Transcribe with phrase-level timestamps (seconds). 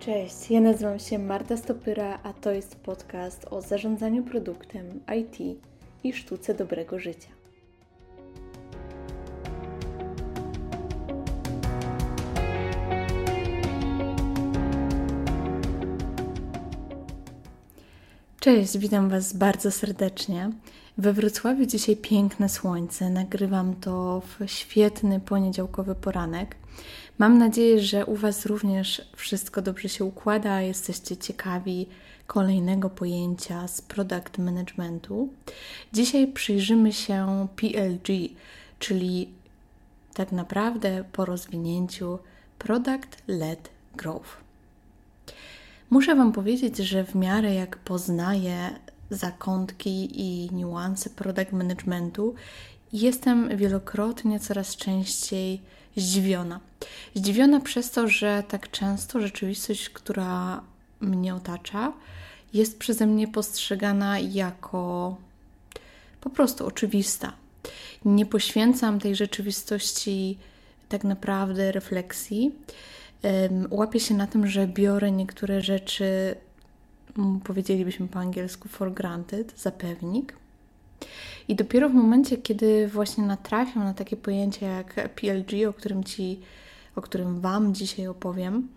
[0.00, 5.58] Cześć, ja nazywam się Marta Stopyra, a to jest podcast o zarządzaniu produktem, IT
[6.04, 7.28] i sztuce dobrego życia.
[18.40, 20.50] Cześć, witam Was bardzo serdecznie.
[20.98, 23.10] We Wrocławiu dzisiaj piękne słońce.
[23.10, 26.56] Nagrywam to w świetny poniedziałkowy poranek.
[27.20, 31.86] Mam nadzieję, że u Was również wszystko dobrze się układa, jesteście ciekawi
[32.26, 35.28] kolejnego pojęcia z product managementu.
[35.92, 38.08] Dzisiaj przyjrzymy się PLG,
[38.78, 39.28] czyli
[40.14, 42.18] tak naprawdę po rozwinięciu
[42.58, 44.36] Product Led Growth.
[45.90, 48.70] Muszę Wam powiedzieć, że w miarę jak poznaję
[49.10, 52.34] zakątki i niuanse product managementu,
[52.92, 55.60] jestem wielokrotnie coraz częściej
[56.00, 56.60] zdziwiona.
[57.14, 60.62] Zdziwiona przez to, że tak często rzeczywistość, która
[61.00, 61.92] mnie otacza,
[62.52, 65.16] jest przeze mnie postrzegana jako
[66.20, 67.32] po prostu oczywista.
[68.04, 70.38] Nie poświęcam tej rzeczywistości
[70.88, 72.54] tak naprawdę refleksji.
[73.70, 76.34] Łapię się na tym, że biorę niektóre rzeczy,
[77.44, 80.36] powiedzielibyśmy po angielsku, for granted, za pewnik.
[81.48, 86.40] I dopiero w momencie, kiedy właśnie natrafiam na takie pojęcie jak PLG, o którym Ci,
[86.96, 88.68] o którym Wam dzisiaj opowiem,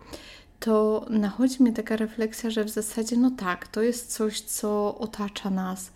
[0.60, 5.50] to nachodzi mnie taka refleksja, że w zasadzie no tak, to jest coś, co otacza
[5.50, 5.90] nas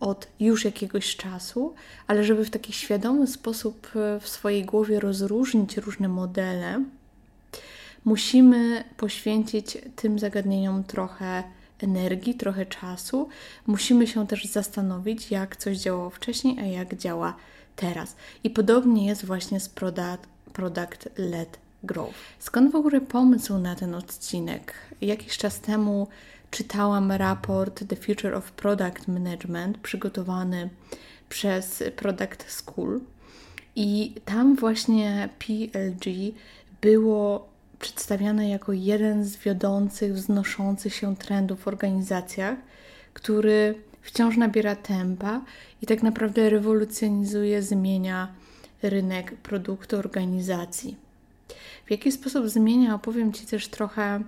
[0.00, 1.74] od już jakiegoś czasu,
[2.06, 6.84] ale żeby w taki świadomy sposób w swojej głowie rozróżnić różne modele,
[8.04, 11.42] musimy poświęcić tym zagadnieniom trochę
[11.82, 13.28] energii, trochę czasu.
[13.66, 17.36] Musimy się też zastanowić, jak coś działało wcześniej, a jak działa
[17.76, 18.16] teraz.
[18.44, 22.14] I podobnie jest właśnie z product, product led growth.
[22.38, 24.74] Skąd w ogóle pomysł na ten odcinek?
[25.00, 26.08] Jakiś czas temu
[26.50, 30.70] czytałam raport The Future of Product Management przygotowany
[31.28, 33.00] przez Product School
[33.76, 36.34] i tam właśnie PLG
[36.80, 37.48] było
[37.80, 42.58] przedstawiane jako jeden z wiodących, wznoszących się trendów w organizacjach,
[43.14, 45.40] który wciąż nabiera tempa
[45.82, 48.28] i tak naprawdę rewolucjonizuje, zmienia
[48.82, 50.96] rynek produktu organizacji.
[51.86, 54.20] W jaki sposób zmienia, opowiem Ci też trochę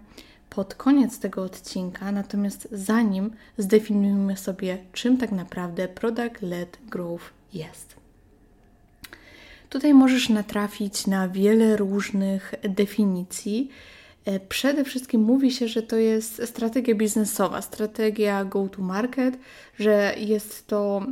[0.51, 7.98] pod koniec tego odcinka, natomiast zanim zdefiniujmy sobie, czym tak naprawdę product-led growth jest.
[9.69, 13.71] Tutaj możesz natrafić na wiele różnych definicji.
[14.25, 19.39] E, przede wszystkim mówi się, że to jest strategia biznesowa, strategia go-to-market,
[19.79, 21.03] że jest to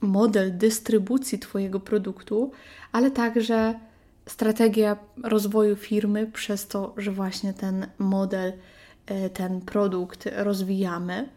[0.00, 2.50] model dystrybucji Twojego produktu,
[2.92, 3.74] ale także
[4.26, 8.52] strategia rozwoju firmy przez to, że właśnie ten model,
[9.06, 11.28] e, ten produkt rozwijamy,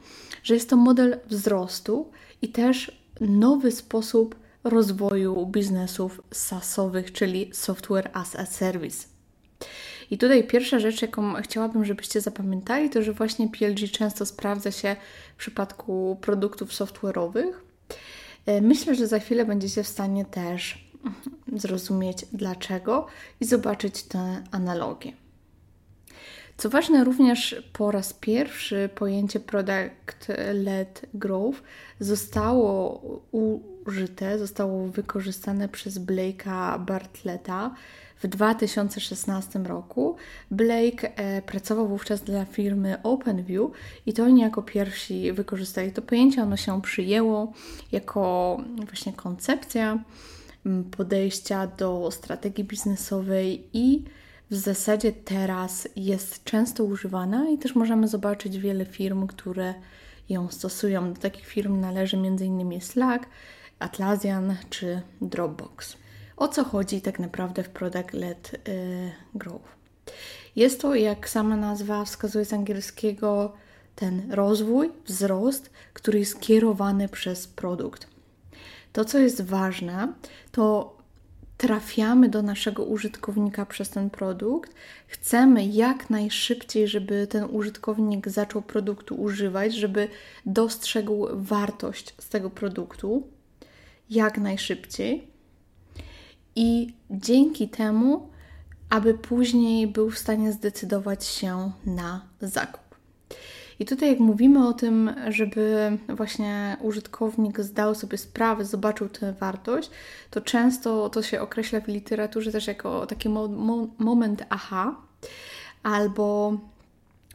[0.43, 2.11] że jest to model wzrostu
[2.41, 9.07] i też nowy sposób rozwoju biznesów SaaSowych, czyli Software as a Service.
[10.11, 14.95] I tutaj pierwsza rzecz, jaką chciałabym, żebyście zapamiętali, to że właśnie PLG często sprawdza się
[15.35, 17.51] w przypadku produktów software'owych.
[18.45, 20.91] E, myślę, że za chwilę będziecie w stanie też
[21.61, 23.07] zrozumieć dlaczego
[23.39, 25.13] i zobaczyć te analogie.
[26.61, 31.61] Co ważne, również po raz pierwszy pojęcie Product-Led Growth
[31.99, 33.01] zostało
[33.85, 37.75] użyte, zostało wykorzystane przez Blake'a Bartletta
[38.17, 40.15] w 2016 roku.
[40.51, 43.71] Blake e, pracował wówczas dla firmy OpenView
[44.05, 46.43] i to oni jako pierwsi wykorzystali to pojęcie.
[46.43, 47.53] Ono się przyjęło
[47.91, 50.03] jako właśnie koncepcja
[50.97, 54.03] podejścia do strategii biznesowej i
[54.51, 59.73] w zasadzie teraz jest często używana i też możemy zobaczyć wiele firm, które
[60.29, 61.13] ją stosują.
[61.13, 62.81] Do takich firm należy m.in.
[62.81, 63.25] Slack,
[63.79, 65.97] Atlassian czy Dropbox.
[66.37, 69.69] O co chodzi tak naprawdę w Product Led y, Growth?
[70.55, 73.53] Jest to, jak sama nazwa wskazuje z angielskiego,
[73.95, 78.07] ten rozwój, wzrost, który jest kierowany przez produkt.
[78.93, 80.13] To, co jest ważne,
[80.51, 80.95] to
[81.61, 84.75] trafiamy do naszego użytkownika przez ten produkt,
[85.07, 90.07] chcemy jak najszybciej, żeby ten użytkownik zaczął produktu używać, żeby
[90.45, 93.27] dostrzegł wartość z tego produktu.
[94.09, 95.27] Jak najszybciej.
[96.55, 98.29] I dzięki temu,
[98.89, 102.95] aby później był w stanie zdecydować się na zakup.
[103.79, 109.89] I tutaj, jak mówimy o tym, żeby właśnie użytkownik zdał sobie sprawę, zobaczył tę wartość,
[110.31, 114.95] to często to się określa w literaturze też jako taki mo mo moment aha,
[115.83, 116.57] albo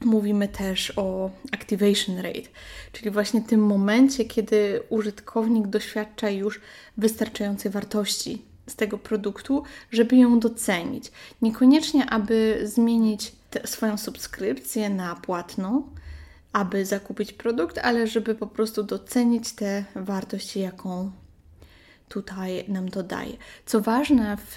[0.01, 2.49] mówimy też o activation rate,
[2.93, 6.61] czyli właśnie tym momencie, kiedy użytkownik doświadcza już
[6.97, 11.13] wystarczającej wartości z tego produktu, żeby ją docenić.
[11.43, 13.33] Niekoniecznie, aby zmienić
[13.65, 15.83] swoją subskrypcję na płatną,
[16.57, 21.11] aby zakupić produkt, ale żeby po prostu docenić tę wartość, jaką
[22.09, 23.37] tutaj nam to daje.
[23.67, 24.57] Co ważne, w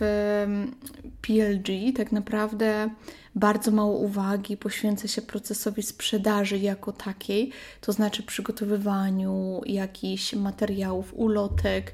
[1.22, 2.90] PLG tak naprawdę
[3.36, 7.52] bardzo mało uwagi poświęca się procesowi sprzedaży jako takiej,
[7.82, 11.94] to znaczy przygotowywaniu jakichś materiałów, ulotek,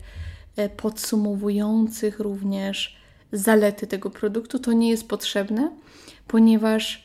[0.55, 2.97] e, podsumowujących również
[3.31, 4.59] zalety tego produktu.
[4.59, 5.71] To nie jest potrzebne,
[6.27, 7.04] ponieważ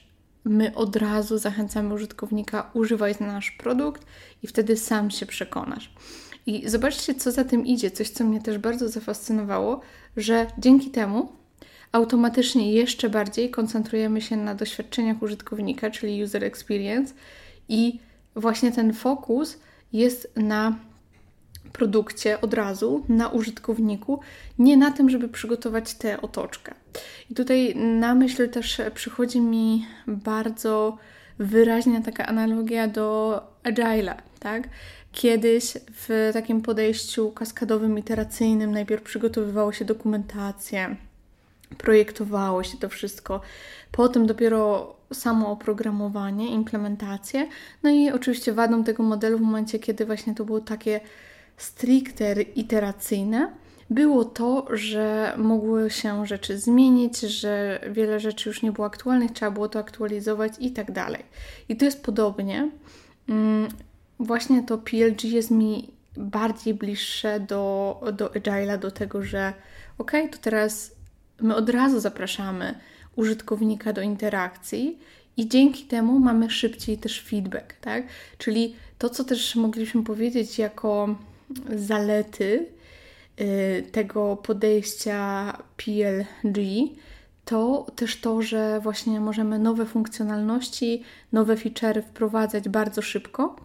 [0.51, 4.07] my od razu zachęcamy użytkownika, używaj nasz produkt
[4.43, 5.93] i wtedy sam się przekonasz.
[6.47, 9.81] I zobaczcie, co za tym idzie, coś, co mnie też bardzo zafascynowało,
[10.17, 11.33] że dzięki temu
[11.93, 17.15] automatycznie jeszcze bardziej koncentrujemy się na doświadczeniach użytkownika, czyli user experience,
[17.69, 18.01] i
[18.37, 19.59] właśnie ten fokus
[19.93, 20.79] jest na
[21.73, 24.21] produkcie od razu, na użytkowniku,
[24.59, 26.75] nie na tym, żeby przygotować tę otoczkę.
[27.31, 30.99] I tutaj na myśl też przychodzi mi bardzo
[31.39, 34.69] wyraźnie taka analogia do Agile'a, tak?
[35.13, 40.97] Kiedyś w takim podejściu kaskadowym, iteracyjnym najpierw przygotowywało się dokumentację,
[41.79, 43.41] projektowało się to wszystko,
[43.93, 47.49] potem dopiero samo oprogramowanie, implementację.
[47.83, 51.01] No i oczywiście wadą tego modelu w momencie, kiedy właśnie to było takie
[51.63, 53.53] stricte iteracyjne,
[53.91, 59.51] było to, że mogły się rzeczy zmienić, że wiele rzeczy już nie było aktualnych, trzeba
[59.51, 61.25] było to aktualizować i tak dalej.
[61.69, 62.71] I to jest podobnie.
[63.29, 63.69] Mm,
[64.19, 69.53] właśnie to PLG jest mi bardziej bliższe do, do Agile'a, do tego, że
[69.99, 70.93] ok, to teraz
[71.41, 72.75] my od razu zapraszamy
[73.17, 74.99] użytkownika do interakcji
[75.37, 78.05] i dzięki temu mamy szybciej też feedback, tak?
[78.39, 81.17] Czyli to, co też mogliśmy powiedzieć jako
[81.77, 82.67] zalety
[83.41, 86.61] y, tego podejścia PLG,
[87.51, 91.03] to też to, że właśnie możemy nowe funkcjonalności,
[91.33, 93.57] nowe featurey wprowadzać bardzo szybko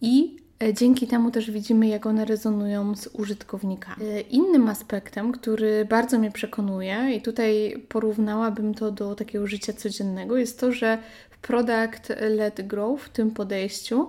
[0.00, 4.06] i e, dzięki temu też widzimy, jak one rezonują z użytkownikami.
[4.06, 10.36] E, innym aspektem, który bardzo mnie przekonuje, i tutaj porównałabym to do takiego życia codziennego,
[10.36, 10.98] jest to, że
[11.30, 14.08] w Product Led Growth, w tym podejściu,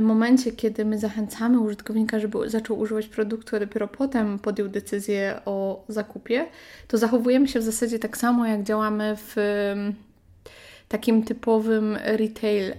[0.00, 5.84] momencie, kiedy my zachęcamy użytkownika, żeby zaczął używać produktu, a dopiero potem podjął decyzję o
[5.88, 6.46] zakupie,
[6.88, 9.36] to zachowujemy się w zasadzie tak samo, jak działamy w
[10.88, 12.74] takim typowym retail.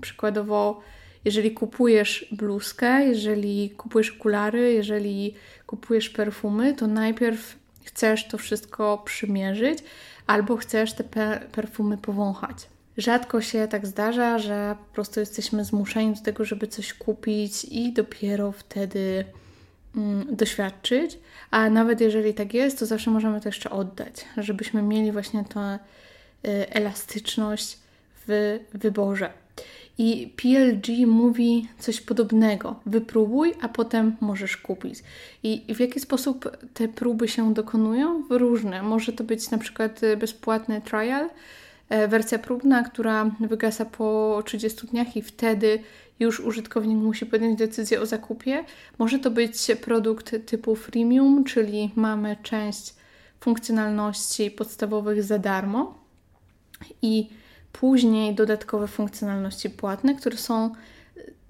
[0.00, 0.80] Przykładowo,
[1.24, 5.34] jeżeli kupujesz bluzkę, jeżeli kupujesz okulary, jeżeli
[5.66, 9.78] kupujesz perfumy, to najpierw chcesz to wszystko przymierzyć
[10.26, 11.04] albo chcesz te
[11.52, 12.71] perfumy powąchać.
[12.96, 17.92] Rzadko się tak zdarza, że po prostu jesteśmy zmuszeni do tego, żeby coś kupić i
[17.92, 19.24] dopiero wtedy
[19.96, 21.18] mm, doświadczyć.
[21.50, 25.78] A nawet jeżeli tak jest, to zawsze możemy to jeszcze oddać, żebyśmy mieli właśnie tę
[26.44, 27.78] y, elastyczność
[28.26, 29.30] w wyborze.
[29.98, 32.80] I PLG mówi coś podobnego.
[32.86, 34.98] Wypróbuj, a potem możesz kupić.
[35.42, 38.24] I w jaki sposób te próby się dokonują?
[38.30, 38.82] Różne.
[38.82, 41.30] Może to być na przykład bezpłatny trial, E,
[42.08, 45.78] wersja próbna, która wygasa po 30 dniach i wtedy
[46.20, 48.64] już użytkownik musi podjąć decyzję o zakupie.
[48.98, 52.94] Może to być produkt typu freemium, czyli mamy część
[53.40, 55.98] funkcjonalności podstawowych za darmo
[57.02, 57.28] i
[57.72, 60.72] później dodatkowe funkcjonalności płatne, które są,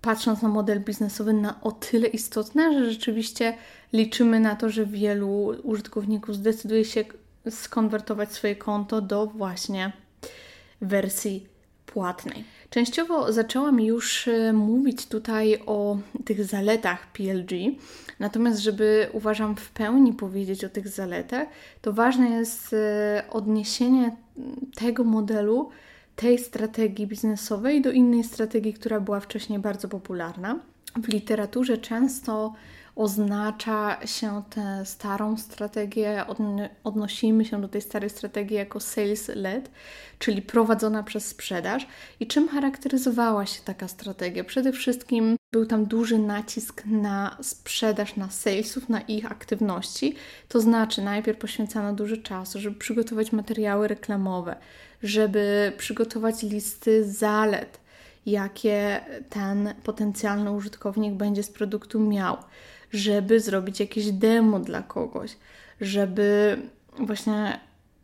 [0.01, 3.55] patrząc na model biznesowy, na o tyle istotne, że rzeczywiście
[3.93, 5.31] liczymy na to, że wielu
[5.63, 7.05] użytkowników zdecyduje się
[7.51, 9.93] skonwertować swoje konto do właśnie
[10.83, 11.47] wersji
[11.87, 12.45] płatnej.
[12.71, 17.51] Częściowo zaczęłam już e, mówić tutaj o tych zaletach PLG,
[18.19, 21.49] natomiast żeby uważam w pełni powiedzieć o tych zaletach,
[21.83, 24.17] to ważne jest e, odniesienie
[24.75, 25.71] tego modelu,
[26.17, 30.59] tej strategii biznesowej do innej strategii, która była wcześniej bardzo popularna.
[31.03, 32.55] W literaturze często
[32.97, 36.25] oznacza się tę starą strategię,
[36.85, 39.71] odnosimy się do tej starej strategii jako sales-led,
[40.19, 41.87] czyli prowadzona przez sprzedaż.
[42.21, 44.45] I czym charakteryzowała się taka strategia?
[44.45, 50.15] Przede wszystkim był tam duży nacisk na sprzedaż, na salesów, na ich aktywności.
[50.49, 54.57] To znaczy, najpierw poświęcano dużo czasu, żeby przygotować materiały reklamowe,
[55.03, 57.82] żeby przygotować listy zalet,
[58.27, 59.01] jakie
[59.31, 62.37] ten potencjalny użytkownik będzie z produktu miał
[62.93, 65.37] żeby zrobić jakieś demo dla kogoś,
[65.81, 66.59] żeby
[66.99, 67.61] właśnie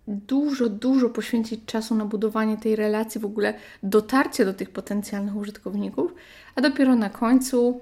[0.08, 6.14] dużo, dużo poświęcić czasu na budowanie tej relacji, w ogóle dotarcie do tych potencjalnych użytkowników,
[6.54, 7.80] a dopiero na końcu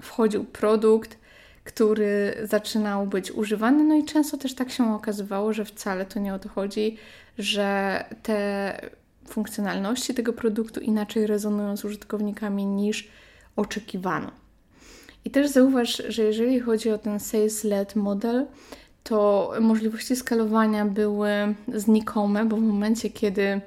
[0.00, 1.18] wchodził produkt,
[1.64, 3.84] który zaczynał być używany.
[3.84, 6.96] No i często też tak się okazywało, że wcale to nie o to chodzi,
[7.38, 8.80] że te
[9.32, 13.08] funkcjonalności tego produktu inaczej rezonują z użytkownikami niż
[13.56, 14.30] oczekiwano.
[15.24, 18.46] I też zauważ, że jeżeli chodzi o ten sales-led model,
[19.02, 21.28] to możliwości skalowania były
[21.74, 23.60] znikome, bo w momencie, kiedy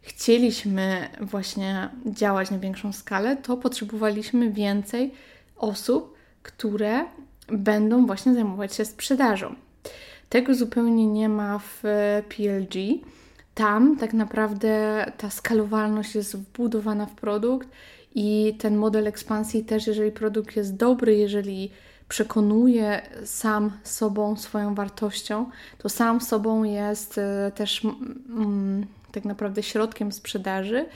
[0.00, 5.12] chcieliśmy właśnie działać na większą skalę, to potrzebowaliśmy więcej
[5.56, 7.04] osób, które
[7.48, 9.54] będą właśnie zajmować się sprzedażą.
[10.28, 11.82] Tego zupełnie nie ma w
[12.28, 12.74] PLG.
[13.58, 17.68] Tam tak naprawdę ta skalowalność jest wbudowana w produkt
[18.14, 21.70] i ten model ekspansji też, jeżeli produkt jest dobry, jeżeli
[22.08, 30.12] przekonuje sam sobą, swoją wartością, to sam sobą jest e, też mm, tak naprawdę środkiem
[30.12, 30.86] sprzedaży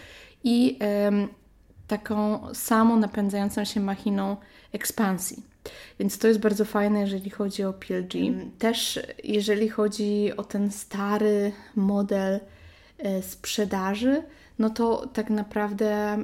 [0.45, 0.79] i
[1.89, 4.37] taką samą napędzającą się machiną
[4.73, 5.52] ekspansji.
[5.99, 8.15] Więc to jest bardzo fajne, jeżeli chodzi o PLG.
[8.15, 12.41] Mm, też jeżeli chodzi o ten stary model
[12.99, 14.23] e, sprzedaży,
[14.59, 16.19] no to tak naprawdę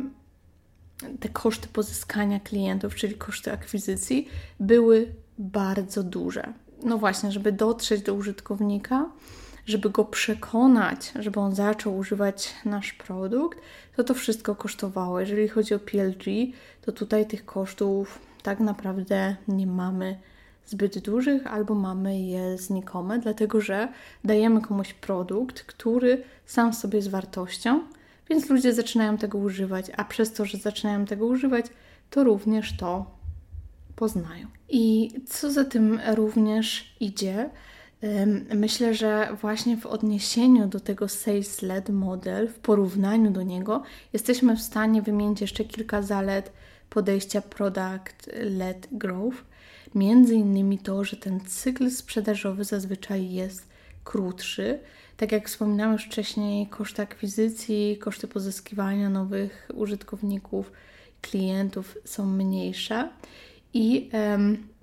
[1.21, 4.29] te koszty pozyskania klientów, czyli koszty akwizycji,
[4.61, 6.53] były bardzo duże.
[6.83, 9.11] No właśnie, żeby dotrzeć do użytkownika,
[9.67, 13.59] żeby go przekonać, żeby on zaczął używać nasz produkt,
[13.97, 15.21] to to wszystko kosztowało.
[15.21, 16.25] Jeżeli chodzi o PLG,
[16.83, 18.19] to tutaj tych kosztów
[18.49, 20.19] tak naprawdę nie mamy
[20.67, 23.89] zbyt dużych albo mamy je znikome, dlatego że
[24.25, 27.81] dajemy komuś produkt, który sam sobie z wartością,
[28.31, 31.67] więc ludzie zaczynają tego używać, a przez to, że zaczynają tego używać,
[32.11, 33.11] to również to
[33.97, 34.47] poznają.
[34.69, 37.51] I co za tym również idzie,
[38.55, 44.63] Myślę, że właśnie w odniesieniu do tego sales-led model, w porównaniu do niego, jesteśmy w
[44.63, 46.53] stanie wymienić jeszcze kilka zalet
[46.91, 49.45] podejścia product-led growth.
[49.95, 53.69] Między innymi to, że ten cykl sprzedażowy zazwyczaj jest
[54.05, 54.79] krótszy.
[55.17, 60.73] Tak jak wspominałam już wcześniej, koszty akwizycji, koszty pozyskiwania nowych użytkowników,
[61.21, 63.09] klientów są mniejsze.
[63.75, 64.11] I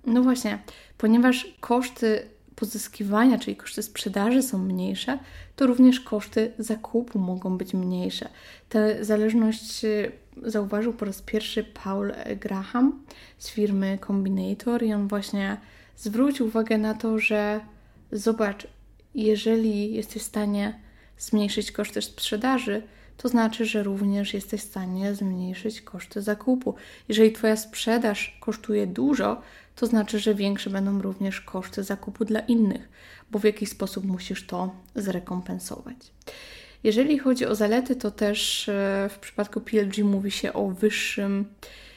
[0.05, 0.59] no właśnie,
[0.97, 5.19] ponieważ koszty pozyskiwania, czyli koszty sprzedaży są mniejsze,
[5.55, 8.29] to również koszty zakupu mogą być mniejsze.
[8.69, 10.11] Tę zależność y,
[10.43, 13.03] zauważył po raz pierwszy Paul Graham
[13.37, 15.57] z firmy Combinator i on właśnie
[15.97, 17.59] zwrócił uwagę na to, że
[18.11, 18.67] zobacz,
[19.15, 20.79] jeżeli jesteś w stanie
[21.17, 22.81] zmniejszyć koszty sprzedaży,
[23.17, 26.75] to znaczy, że również jesteś w stanie zmniejszyć koszty zakupu.
[27.09, 29.41] Jeżeli Twoja sprzedaż kosztuje dużo,
[29.75, 32.89] to znaczy, że większe będą również koszty zakupu dla innych,
[33.31, 35.97] bo w jakiś sposób musisz to zrekompensować.
[36.83, 41.45] Jeżeli chodzi o zalety, to też e, w przypadku PLG mówi się o wyższym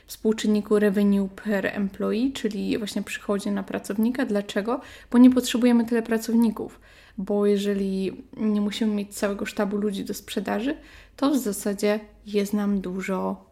[0.06, 4.26] współczynniku revenue per employee, czyli właśnie przychodzie na pracownika.
[4.26, 4.80] Dlaczego?
[5.10, 6.80] Bo nie potrzebujemy tyle pracowników,
[7.18, 10.76] bo jeżeli nie musimy mieć całego sztabu ludzi do sprzedaży,
[11.16, 13.50] to w zasadzie jest nam dużo,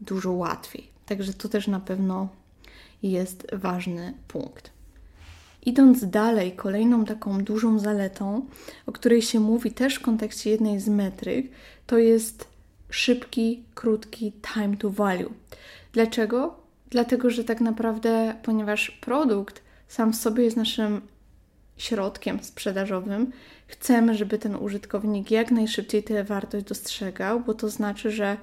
[0.00, 0.90] dużo łatwiej.
[1.06, 2.28] Także to też na pewno
[3.02, 4.70] jest ważny punkt.
[5.66, 8.46] Idąc dalej, kolejną taką dużą zaletą,
[8.86, 11.50] o której się mówi też w kontekście jednej z metryk,
[11.86, 12.48] to jest
[12.90, 15.32] szybki, krótki time to value.
[15.92, 16.56] Dlaczego?
[16.90, 21.00] Dlatego, że tak naprawdę, ponieważ produkt sam w sobie jest naszym
[21.76, 23.32] środkiem sprzedażowym,
[23.66, 28.36] chcemy, żeby ten użytkownik jak najszybciej tę wartość dostrzegał, bo to znaczy, że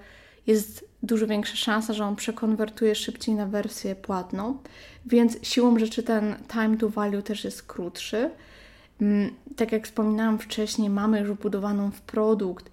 [0.48, 4.58] jest dużo większa szansa, że on przekonwertuje szybciej na wersję płatną,
[5.06, 8.30] więc siłą rzeczy ten time to value też jest krótszy.
[9.02, 12.72] Mm, tak jak wspominałam wcześniej, mamy już budowaną w produkt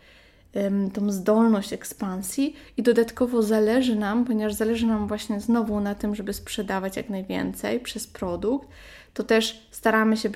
[0.92, 6.32] tą zdolność ekspansji i dodatkowo zależy nam, ponieważ zależy nam właśnie znowu na tym, żeby
[6.32, 8.68] sprzedawać jak najwięcej przez produkt,
[9.14, 10.30] to też staramy się,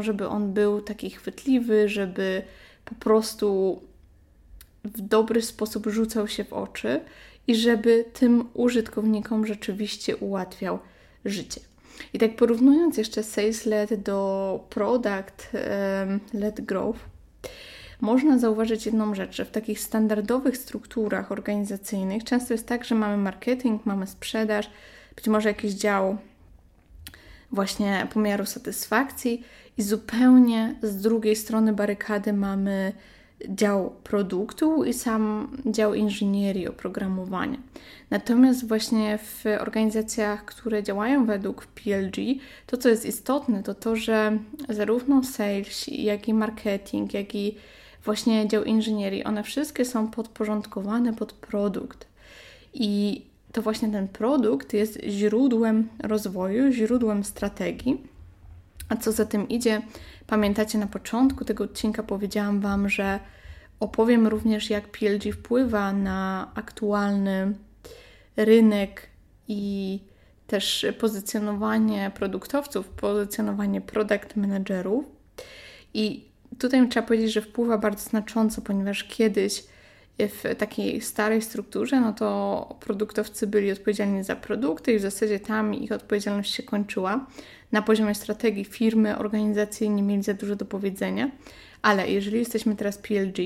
[0.00, 2.42] żeby on był taki chwytliwy, żeby
[2.84, 3.80] po prostu
[4.86, 7.00] w dobry sposób rzucał się w oczy
[7.46, 10.78] i żeby tym użytkownikom rzeczywiście ułatwiał
[11.24, 11.60] życie.
[12.12, 15.50] I tak porównując jeszcze sales led do product
[16.34, 17.00] led growth,
[18.00, 23.16] można zauważyć jedną rzecz, że w takich standardowych strukturach organizacyjnych często jest tak, że mamy
[23.16, 24.70] marketing, mamy sprzedaż,
[25.16, 26.16] być może jakiś dział
[27.52, 29.44] właśnie pomiaru satysfakcji
[29.78, 32.92] i zupełnie z drugiej strony barykady mamy
[33.48, 37.58] dział produktu i sam dział inżynierii, oprogramowania.
[38.10, 42.16] Natomiast właśnie w organizacjach, które działają według PLG,
[42.66, 44.38] to co jest istotne, to to, że
[44.68, 47.56] zarówno sales, jak i marketing, jak i
[48.04, 52.06] właśnie dział inżynierii, one wszystkie są podporządkowane pod produkt.
[52.74, 58.15] I to właśnie ten produkt jest źródłem rozwoju, źródłem strategii.
[58.88, 59.82] A co za tym idzie,
[60.26, 63.20] pamiętacie na początku tego odcinka powiedziałam Wam, że
[63.80, 67.54] opowiem również, jak PLG wpływa na aktualny
[68.36, 69.06] rynek
[69.48, 70.00] i
[70.46, 75.04] też pozycjonowanie produktowców, pozycjonowanie product managerów.
[75.94, 76.24] I
[76.58, 79.64] tutaj trzeba powiedzieć, że wpływa bardzo znacząco, ponieważ kiedyś
[80.18, 85.74] w takiej starej strukturze, no to produktowcy byli odpowiedzialni za produkty i w zasadzie tam
[85.74, 87.26] ich odpowiedzialność się kończyła.
[87.72, 91.30] Na poziomie strategii firmy, organizacji nie mieli za dużo do powiedzenia,
[91.82, 93.38] ale jeżeli jesteśmy teraz PLG,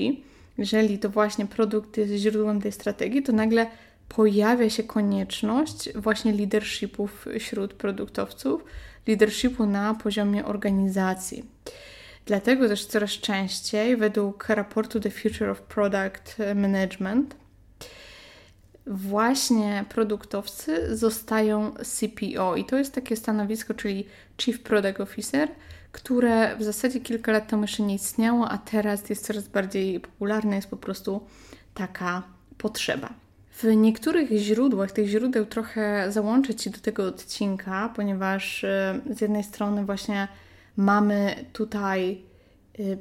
[0.57, 3.67] jeżeli to właśnie produkt jest źródłem tej strategii, to nagle
[4.09, 8.63] pojawia się konieczność właśnie leadershipów wśród produktowców,
[9.07, 11.43] leadershipu na poziomie organizacji.
[12.25, 17.35] Dlatego też coraz częściej, według raportu The Future of Product Management,
[18.87, 24.05] właśnie produktowcy zostają CPO i to jest takie stanowisko, czyli
[24.37, 25.49] Chief Product Officer,
[25.91, 30.55] które w zasadzie kilka lat temu jeszcze nie istniało, a teraz jest coraz bardziej popularne,
[30.55, 31.21] jest po prostu
[31.73, 32.23] taka
[32.57, 33.09] potrzeba.
[33.51, 38.67] W niektórych źródłach, tych źródeł trochę załączyć się do tego odcinka, ponieważ y,
[39.09, 40.27] z jednej strony właśnie
[40.77, 42.21] mamy tutaj
[42.79, 42.97] y,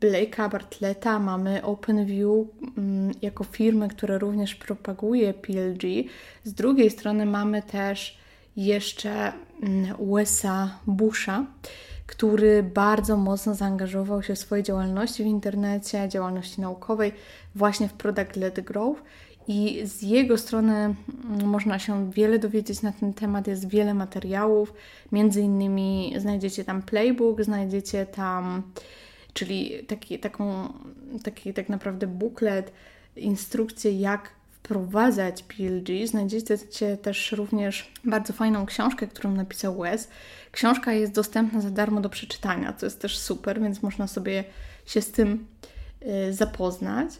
[0.00, 2.46] Blake'a Bartleta, mamy OpenView
[2.76, 5.82] mm, jako firmę, która również propaguje PLG.
[6.44, 8.18] Z drugiej strony mamy też
[8.56, 9.32] jeszcze
[9.98, 11.46] USA mm, Busha,
[12.06, 17.12] który bardzo mocno zaangażował się w swojej działalności w internecie, działalności naukowej,
[17.54, 19.02] właśnie w Product Led Growth.
[19.48, 24.72] I z jego strony mm, można się wiele dowiedzieć na ten temat, jest wiele materiałów,
[25.12, 28.62] między innymi znajdziecie tam playbook, znajdziecie tam,
[29.32, 30.72] czyli taki, taką,
[31.22, 32.72] taki tak naprawdę buklet,
[33.16, 36.06] instrukcję jak wprowadzać PLG.
[36.06, 36.58] Znajdziecie
[36.96, 40.08] też również bardzo fajną książkę, którą napisał Wes.
[40.52, 44.44] Książka jest dostępna za darmo do przeczytania, co jest też super, więc można sobie
[44.86, 45.46] się z tym
[46.28, 47.10] y, zapoznać.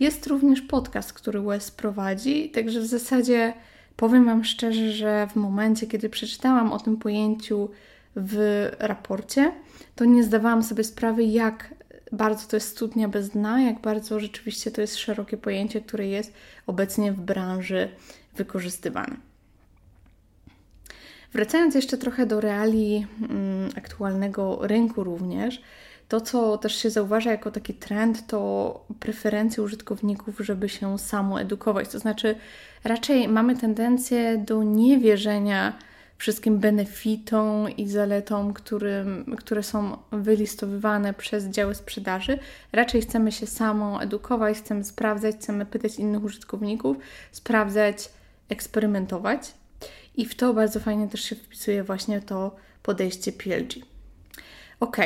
[0.00, 3.52] Jest również podcast, który Wes prowadzi, także w zasadzie
[3.96, 7.70] powiem Wam szczerze, że w momencie, kiedy przeczytałam o tym pojęciu
[8.16, 9.52] w raporcie,
[9.94, 11.74] to nie zdawałam sobie sprawy, jak
[12.12, 16.32] bardzo to jest studnia bez dna, jak bardzo rzeczywiście to jest szerokie pojęcie, które jest
[16.66, 17.88] obecnie w branży
[18.36, 19.16] wykorzystywane.
[21.32, 25.62] Wracając jeszcze trochę do realiii mm, aktualnego rynku również,
[26.08, 31.88] to, co też się zauważa jako taki trend, to preferencje użytkowników, żeby się samo edukować.
[31.88, 32.34] To znaczy,
[32.84, 35.72] raczej mamy tendencję do niewierzenia
[36.18, 42.38] wszystkim benefitom i zaletom, którym, które są wylistowywane przez działy sprzedaży.
[42.72, 46.96] Raczej chcemy się samo edukować, chcemy sprawdzać, chcemy pytać innych użytkowników,
[47.32, 48.10] sprawdzać,
[48.48, 49.54] eksperymentować.
[50.16, 53.93] I w to bardzo fajnie też się wpisuje właśnie to podejście PLG.
[54.84, 54.96] Ok,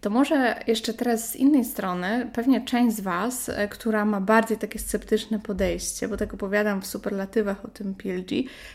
[0.00, 4.58] to może jeszcze teraz z innej strony, pewnie część z Was, e, która ma bardziej
[4.58, 8.30] takie sceptyczne podejście, bo tak opowiadam w superlatywach o tym PLG,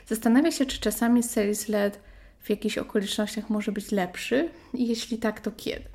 [0.07, 1.99] zastanawia się, czy czasami sales led
[2.39, 5.85] w jakichś okolicznościach może być lepszy i jeśli tak, to kiedy.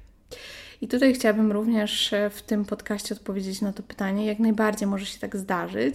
[0.81, 4.26] I tutaj chciałabym również e, w tym podcaście odpowiedzieć na to pytanie.
[4.26, 5.94] Jak najbardziej może się tak zdarzyć,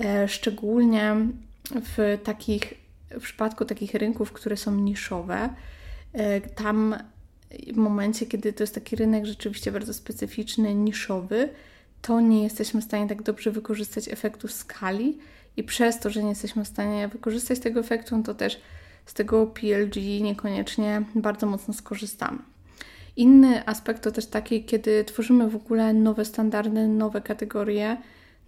[0.00, 1.16] e, szczególnie
[1.70, 2.74] w takich,
[3.10, 5.48] w przypadku takich rynków, które są niszowe.
[6.54, 6.94] Tam
[7.72, 11.48] w momencie, kiedy to jest taki rynek rzeczywiście bardzo specyficzny, niszowy,
[12.02, 15.18] to nie jesteśmy w stanie tak dobrze wykorzystać efektu skali
[15.56, 18.60] i przez to, że nie jesteśmy w stanie wykorzystać tego efektu, to też
[19.06, 22.38] z tego PLG niekoniecznie bardzo mocno skorzystamy.
[23.16, 27.96] Inny aspekt to też taki, kiedy tworzymy w ogóle nowe standardy, nowe kategorie,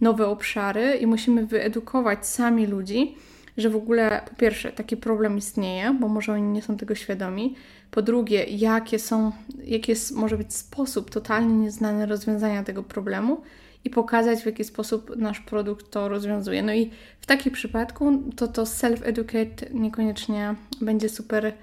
[0.01, 3.15] nowe obszary i musimy wyedukować sami ludzi,
[3.57, 7.55] że w ogóle po pierwsze taki problem istnieje, bo może oni nie są tego świadomi.
[7.91, 9.31] Po drugie, jakie są,
[9.63, 13.41] jaki jest, może być sposób totalnie nieznany rozwiązania tego problemu
[13.85, 16.63] i pokazać, w jaki sposób nasz produkt to rozwiązuje.
[16.63, 21.53] No i w takim przypadku to to self-educate niekoniecznie będzie super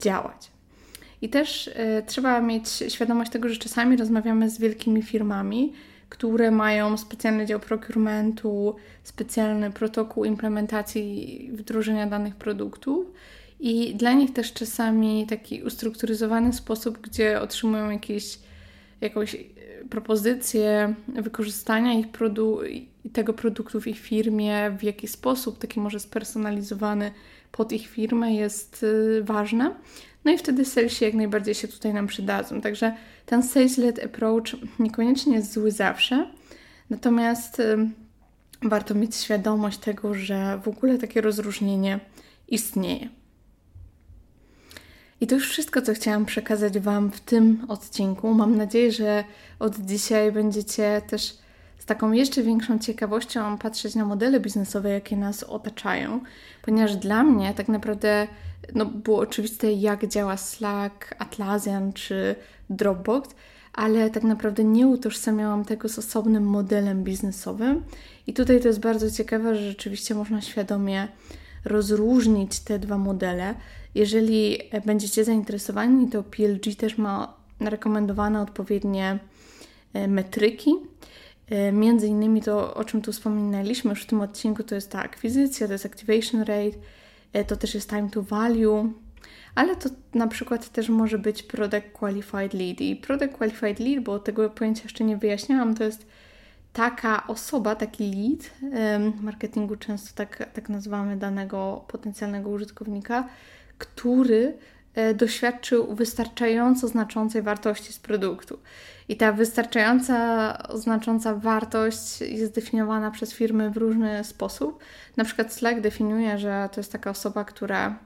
[0.00, 0.50] działać.
[1.22, 1.72] I też y,
[2.06, 5.72] trzeba mieć świadomość tego, że czasami rozmawiamy z wielkimi firmami,
[6.12, 13.06] które mają specjalny dział procurementu, specjalny protokół implementacji wdrożenia danych produktów.
[13.60, 18.38] I dla nich też czasami taki ustrukturyzowany sposób, gdzie otrzymują jakieś,
[19.00, 19.36] jakąś
[19.90, 27.10] propozycje wykorzystania ich produ- tego produktu w ich firmie, w jaki sposób, taki może spersonalizowany
[27.52, 29.74] pod ich firmę jest y, ważne.
[30.24, 32.60] No i wtedy salesi jak najbardziej się tutaj nam przydadzą.
[32.60, 36.30] Także ten sales-led approach niekoniecznie jest zły zawsze,
[36.90, 37.90] natomiast y,
[38.62, 42.00] warto mieć świadomość tego, że w ogóle takie rozróżnienie
[42.48, 43.08] istnieje.
[45.20, 48.34] I to już wszystko, co chciałam przekazać Wam w tym odcinku.
[48.34, 49.24] Mam nadzieję, że
[49.58, 51.41] od dzisiaj będziecie też
[51.82, 56.20] z taką jeszcze większą ciekawością patrzeć na modele biznesowe, jakie nas otaczają,
[56.62, 58.26] ponieważ dla mnie tak naprawdę
[58.74, 62.34] no, było oczywiste, jak działa Slack, Atlassian czy
[62.70, 63.30] Dropbox,
[63.72, 67.84] ale tak naprawdę nie utożsamiałam tego z osobnym modelem biznesowym.
[68.26, 71.08] I tutaj to jest bardzo ciekawe, że rzeczywiście można świadomie
[71.64, 73.54] rozróżnić te dwa modele.
[73.94, 79.18] Jeżeli będziecie zainteresowani, to PLG też ma rekomendowane odpowiednie
[79.94, 80.74] e, metryki.
[81.52, 85.02] E, między innymi to, o czym tu wspominaliśmy już w tym odcinku, to jest ta
[85.02, 86.78] akwizycja, to jest activation rate,
[87.32, 88.92] e, to też jest time to value,
[89.54, 92.80] ale to na przykład też może być product qualified lead.
[92.80, 96.06] I product qualified lead, bo tego pojęcia jeszcze nie wyjaśniałam, to jest
[96.72, 98.50] taka osoba, taki lead,
[99.16, 103.28] w marketingu często tak, tak nazywamy danego potencjalnego użytkownika,
[103.78, 104.54] który
[105.14, 108.58] doświadczył wystarczająco znaczącej wartości z produktu.
[109.08, 114.78] I ta wystarczająca, znacząca wartość jest definiowana przez firmy w różny sposób.
[115.16, 117.98] Na przykład Slack definiuje, że to jest taka osoba, która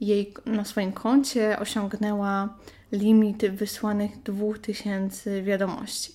[0.00, 2.58] jej na swoim koncie osiągnęła
[2.92, 6.12] limit wysłanych 2000 wiadomości.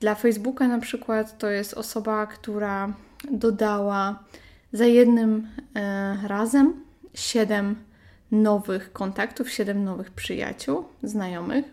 [0.00, 2.94] Dla Facebooka na przykład to jest osoba, która
[3.30, 4.24] dodała
[4.72, 6.84] za jednym e, razem
[7.14, 7.76] 7
[8.32, 11.64] nowych kontaktów, 7 nowych przyjaciół, znajomych.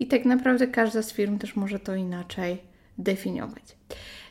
[0.00, 2.58] I tak naprawdę każda z firm też może to inaczej
[2.98, 3.76] definiować.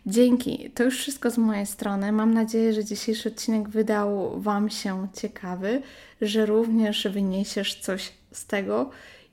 [0.06, 0.72] Dzięki.
[0.76, 2.12] To już wszystko z mojej strony.
[2.12, 5.82] Mam nadzieję, że dzisiejszy odcinek wydał Wam się ciekawy,
[6.22, 8.90] że również wyniesiesz coś z tego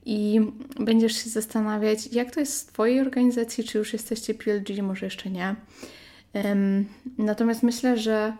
[0.07, 0.41] i
[0.81, 5.31] będziesz się zastanawiać, jak to jest w Twojej organizacji, czy już jesteście PLG, może jeszcze
[5.31, 5.57] nie.
[6.35, 6.87] Um,
[7.19, 8.33] natomiast myślę, że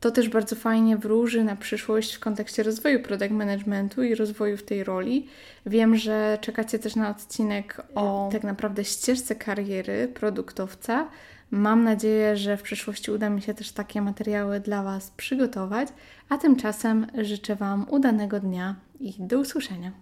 [0.00, 4.62] to też bardzo fajnie wróży na przyszłość w kontekście rozwoju product managementu i rozwoju w
[4.62, 5.26] tej roli.
[5.66, 11.08] Wiem, że czekacie też na odcinek o tak naprawdę ścieżce kariery produktowca.
[11.50, 15.88] Mam nadzieję, że w przyszłości uda mi się też takie materiały dla Was przygotować,
[16.28, 19.92] a tymczasem życzę Wam udanego dnia i do usłyszenia.